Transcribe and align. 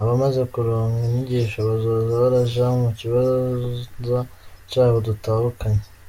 Abamaze 0.00 0.40
kuronka 0.52 0.98
inyigisho 1.06 1.58
bazoza 1.68 2.12
baraja 2.22 2.64
mu 2.80 2.90
kibanza 2.98 4.18
c'abo 4.70 4.98
dutahukanye. 5.08 5.84